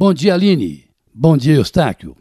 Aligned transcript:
Bom 0.00 0.14
dia, 0.14 0.32
Aline. 0.32 0.84
Bom 1.12 1.36
dia, 1.36 1.56
Eustáquio. 1.56 2.16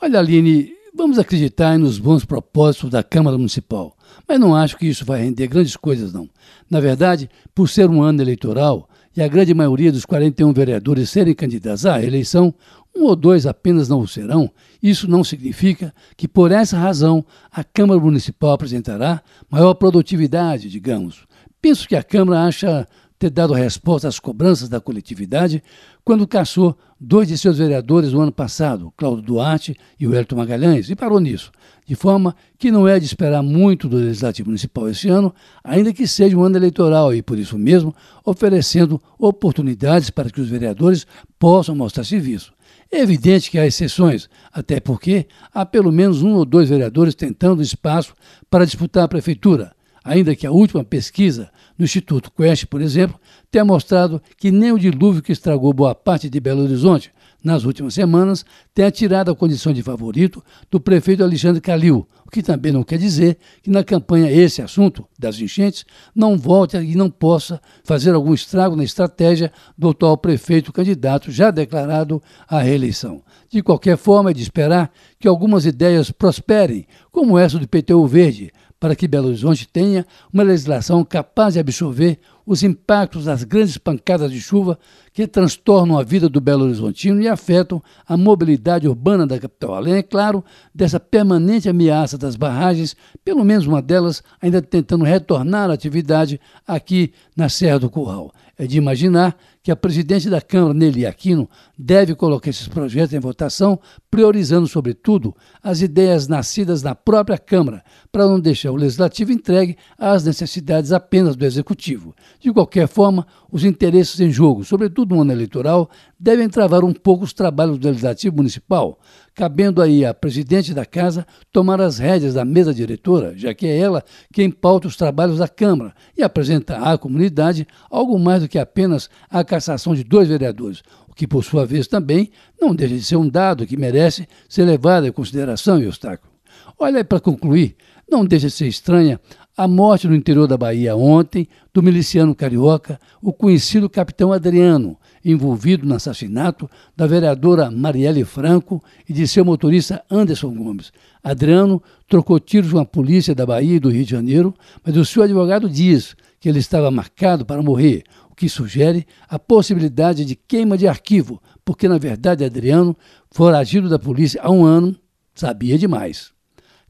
Olha, 0.00 0.18
Aline, 0.18 0.72
vamos 0.96 1.18
acreditar 1.18 1.78
nos 1.78 1.98
bons 1.98 2.24
propósitos 2.24 2.88
da 2.88 3.02
Câmara 3.02 3.36
Municipal, 3.36 3.94
mas 4.26 4.40
não 4.40 4.56
acho 4.56 4.78
que 4.78 4.86
isso 4.86 5.04
vai 5.04 5.20
render 5.20 5.46
grandes 5.46 5.76
coisas, 5.76 6.10
não. 6.10 6.26
Na 6.70 6.80
verdade, 6.80 7.28
por 7.54 7.68
ser 7.68 7.90
um 7.90 8.00
ano 8.02 8.22
eleitoral 8.22 8.88
e 9.14 9.20
a 9.20 9.28
grande 9.28 9.52
maioria 9.52 9.92
dos 9.92 10.06
41 10.06 10.54
vereadores 10.54 11.10
serem 11.10 11.34
candidatos 11.34 11.84
à 11.84 12.02
eleição, 12.02 12.54
um 12.96 13.02
ou 13.02 13.14
dois 13.14 13.44
apenas 13.44 13.90
não 13.90 14.00
o 14.00 14.08
serão, 14.08 14.50
isso 14.82 15.06
não 15.06 15.22
significa 15.22 15.94
que, 16.16 16.26
por 16.26 16.50
essa 16.50 16.78
razão, 16.78 17.22
a 17.50 17.62
Câmara 17.62 18.00
Municipal 18.00 18.52
apresentará 18.52 19.22
maior 19.50 19.74
produtividade, 19.74 20.70
digamos. 20.70 21.26
Penso 21.60 21.86
que 21.86 21.94
a 21.94 22.02
Câmara 22.02 22.44
acha 22.44 22.88
ter 23.22 23.30
dado 23.30 23.54
resposta 23.54 24.08
às 24.08 24.18
cobranças 24.18 24.68
da 24.68 24.80
coletividade 24.80 25.62
quando 26.04 26.26
caçou 26.26 26.76
dois 26.98 27.28
de 27.28 27.38
seus 27.38 27.58
vereadores 27.58 28.12
no 28.12 28.20
ano 28.20 28.32
passado, 28.32 28.92
Cláudio 28.96 29.22
Duarte 29.22 29.76
e 29.98 30.08
o 30.08 30.14
Elton 30.14 30.34
Magalhães, 30.34 30.90
e 30.90 30.96
parou 30.96 31.20
nisso, 31.20 31.52
de 31.86 31.94
forma 31.94 32.34
que 32.58 32.72
não 32.72 32.88
é 32.88 32.98
de 32.98 33.04
esperar 33.04 33.40
muito 33.40 33.88
do 33.88 33.96
Legislativo 33.96 34.48
Municipal 34.48 34.88
esse 34.88 35.08
ano, 35.08 35.32
ainda 35.62 35.92
que 35.92 36.04
seja 36.04 36.36
um 36.36 36.42
ano 36.42 36.56
eleitoral 36.56 37.14
e, 37.14 37.22
por 37.22 37.38
isso 37.38 37.56
mesmo, 37.56 37.94
oferecendo 38.24 39.00
oportunidades 39.16 40.10
para 40.10 40.28
que 40.28 40.40
os 40.40 40.48
vereadores 40.48 41.06
possam 41.38 41.76
mostrar 41.76 42.02
serviço. 42.02 42.52
É 42.90 42.98
evidente 42.98 43.52
que 43.52 43.58
há 43.58 43.64
exceções, 43.64 44.28
até 44.52 44.80
porque 44.80 45.28
há 45.54 45.64
pelo 45.64 45.92
menos 45.92 46.22
um 46.22 46.34
ou 46.34 46.44
dois 46.44 46.68
vereadores 46.68 47.14
tentando 47.14 47.62
espaço 47.62 48.14
para 48.50 48.64
disputar 48.64 49.04
a 49.04 49.08
prefeitura 49.08 49.72
ainda 50.04 50.34
que 50.34 50.46
a 50.46 50.52
última 50.52 50.84
pesquisa 50.84 51.50
no 51.78 51.84
Instituto 51.84 52.30
Quest, 52.30 52.66
por 52.66 52.80
exemplo, 52.80 53.18
tenha 53.50 53.64
mostrado 53.64 54.20
que 54.36 54.50
nem 54.50 54.72
o 54.72 54.78
dilúvio 54.78 55.22
que 55.22 55.32
estragou 55.32 55.72
boa 55.72 55.94
parte 55.94 56.28
de 56.28 56.40
Belo 56.40 56.62
Horizonte 56.62 57.12
nas 57.42 57.64
últimas 57.64 57.94
semanas 57.94 58.44
tenha 58.72 58.90
tirado 58.90 59.30
a 59.30 59.34
condição 59.34 59.72
de 59.72 59.82
favorito 59.82 60.42
do 60.70 60.80
prefeito 60.80 61.24
Alexandre 61.24 61.60
Calil, 61.60 62.06
o 62.24 62.30
que 62.30 62.42
também 62.42 62.72
não 62.72 62.84
quer 62.84 62.98
dizer 62.98 63.36
que 63.62 63.70
na 63.70 63.82
campanha 63.82 64.30
esse 64.30 64.62
assunto 64.62 65.06
das 65.18 65.38
enchentes 65.40 65.84
não 66.14 66.38
volte 66.38 66.76
e 66.76 66.94
não 66.94 67.10
possa 67.10 67.60
fazer 67.84 68.14
algum 68.14 68.32
estrago 68.32 68.76
na 68.76 68.84
estratégia 68.84 69.52
do 69.76 69.90
atual 69.90 70.16
prefeito 70.16 70.72
candidato 70.72 71.32
já 71.32 71.50
declarado 71.50 72.22
à 72.46 72.60
reeleição. 72.60 73.22
De 73.50 73.62
qualquer 73.62 73.98
forma, 73.98 74.30
é 74.30 74.34
de 74.34 74.42
esperar 74.42 74.90
que 75.18 75.28
algumas 75.28 75.66
ideias 75.66 76.10
prosperem, 76.10 76.86
como 77.10 77.38
essa 77.38 77.58
do 77.58 77.68
PTU 77.68 78.06
Verde, 78.06 78.52
para 78.82 78.96
que 78.96 79.06
Belo 79.06 79.28
Horizonte 79.28 79.68
tenha 79.68 80.04
uma 80.34 80.42
legislação 80.42 81.04
capaz 81.04 81.54
de 81.54 81.60
absorver 81.60 82.18
os 82.44 82.64
impactos 82.64 83.26
das 83.26 83.44
grandes 83.44 83.78
pancadas 83.78 84.28
de 84.32 84.40
chuva 84.40 84.76
que 85.12 85.24
transtornam 85.24 85.96
a 85.96 86.02
vida 86.02 86.28
do 86.28 86.40
Belo 86.40 86.64
Horizontino 86.64 87.22
e 87.22 87.28
afetam 87.28 87.80
a 88.04 88.16
mobilidade 88.16 88.88
urbana 88.88 89.24
da 89.24 89.38
capital, 89.38 89.76
além, 89.76 89.94
é 89.94 90.02
claro, 90.02 90.44
dessa 90.74 90.98
permanente 90.98 91.68
ameaça 91.68 92.18
das 92.18 92.34
barragens, 92.34 92.96
pelo 93.24 93.44
menos 93.44 93.68
uma 93.68 93.80
delas 93.80 94.20
ainda 94.40 94.60
tentando 94.60 95.04
retornar 95.04 95.70
à 95.70 95.74
atividade 95.74 96.40
aqui 96.66 97.12
na 97.36 97.48
Serra 97.48 97.78
do 97.78 97.88
Curral. 97.88 98.32
É 98.58 98.66
de 98.66 98.78
imaginar 98.78 99.36
que 99.62 99.70
a 99.70 99.76
presidente 99.76 100.28
da 100.28 100.40
Câmara, 100.40 100.74
Nelly 100.74 101.06
Aquino, 101.06 101.48
deve 101.78 102.14
colocar 102.16 102.50
esses 102.50 102.66
projetos 102.66 103.14
em 103.14 103.20
votação, 103.20 103.78
priorizando, 104.10 104.66
sobretudo, 104.66 105.34
as 105.62 105.80
ideias 105.80 106.26
nascidas 106.26 106.82
na 106.82 106.94
própria 106.94 107.38
Câmara, 107.38 107.84
para 108.10 108.26
não 108.26 108.40
deixar 108.40 108.72
o 108.72 108.76
Legislativo 108.76 109.30
entregue 109.30 109.76
às 109.96 110.24
necessidades 110.24 110.90
apenas 110.90 111.36
do 111.36 111.44
Executivo. 111.44 112.12
De 112.40 112.52
qualquer 112.52 112.88
forma, 112.88 113.24
os 113.52 113.64
interesses 113.64 114.18
em 114.18 114.32
jogo, 114.32 114.64
sobretudo 114.64 115.14
no 115.14 115.22
ano 115.22 115.32
eleitoral, 115.32 115.88
devem 116.18 116.48
travar 116.48 116.82
um 116.82 116.92
pouco 116.92 117.24
os 117.24 117.32
trabalhos 117.32 117.78
do 117.78 117.86
Legislativo 117.86 118.36
Municipal, 118.36 118.98
cabendo 119.34 119.80
aí 119.80 120.04
à 120.04 120.12
presidente 120.12 120.74
da 120.74 120.84
Casa 120.84 121.26
tomar 121.50 121.80
as 121.80 121.98
rédeas 121.98 122.34
da 122.34 122.44
mesa 122.44 122.72
diretora, 122.74 123.32
já 123.36 123.54
que 123.54 123.66
é 123.66 123.78
ela 123.78 124.04
quem 124.32 124.50
pauta 124.50 124.88
os 124.88 124.96
trabalhos 124.96 125.38
da 125.38 125.48
Câmara 125.48 125.94
e 126.16 126.22
apresenta 126.22 126.76
à 126.76 126.96
comunidade 126.98 127.66
algo 127.90 128.18
mais 128.18 128.42
do 128.42 128.48
que 128.48 128.58
apenas 128.58 129.08
a 129.30 129.42
cassação 129.42 129.94
de 129.94 130.04
dois 130.04 130.28
vereadores, 130.28 130.82
o 131.08 131.14
que, 131.14 131.26
por 131.26 131.44
sua 131.44 131.66
vez, 131.66 131.86
também 131.86 132.30
não 132.60 132.74
deixa 132.74 132.94
de 132.94 133.02
ser 133.02 133.16
um 133.16 133.28
dado 133.28 133.66
que 133.66 133.76
merece 133.76 134.26
ser 134.48 134.64
levado 134.64 135.06
em 135.06 135.12
consideração, 135.12 135.78
Eustáquio. 135.80 136.30
Olha, 136.78 137.04
para 137.04 137.20
concluir, 137.20 137.76
não 138.10 138.24
deixa 138.24 138.48
de 138.48 138.52
ser 138.52 138.66
estranha 138.66 139.20
a 139.56 139.68
morte 139.68 140.08
no 140.08 140.14
interior 140.14 140.46
da 140.46 140.56
Bahia 140.56 140.96
ontem 140.96 141.46
do 141.72 141.82
miliciano 141.82 142.34
carioca, 142.34 142.98
o 143.20 143.32
conhecido 143.32 143.88
capitão 143.88 144.32
Adriano, 144.32 144.96
envolvido 145.24 145.86
no 145.86 145.94
assassinato 145.94 146.68
da 146.96 147.06
vereadora 147.06 147.70
Marielle 147.70 148.24
Franco 148.24 148.82
e 149.08 149.12
de 149.12 149.26
seu 149.28 149.44
motorista 149.44 150.02
Anderson 150.10 150.54
Gomes. 150.54 150.92
Adriano 151.22 151.82
trocou 152.08 152.40
tiros 152.40 152.72
com 152.72 152.78
a 152.78 152.84
polícia 152.84 153.34
da 153.34 153.44
Bahia 153.44 153.76
e 153.76 153.80
do 153.80 153.90
Rio 153.90 154.04
de 154.04 154.10
Janeiro, 154.10 154.54
mas 154.84 154.96
o 154.96 155.04
seu 155.04 155.22
advogado 155.22 155.68
diz 155.68 156.16
que 156.40 156.48
ele 156.48 156.58
estava 156.58 156.90
marcado 156.90 157.44
para 157.44 157.62
morrer, 157.62 158.04
o 158.30 158.34
que 158.34 158.48
sugere 158.48 159.06
a 159.28 159.38
possibilidade 159.38 160.24
de 160.24 160.34
queima 160.34 160.76
de 160.76 160.88
arquivo, 160.88 161.40
porque 161.64 161.86
na 161.88 161.98
verdade 161.98 162.44
Adriano, 162.44 162.96
foragido 163.30 163.88
da 163.88 163.98
polícia 163.98 164.40
há 164.42 164.50
um 164.50 164.64
ano, 164.64 164.96
sabia 165.34 165.78
demais. 165.78 166.32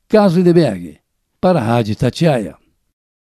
Carlos 0.08 0.34
Lindeberg, 0.34 1.01
para 1.42 1.58
a 1.58 1.62
Rádio 1.64 1.96
Tatiaia. 1.96 2.61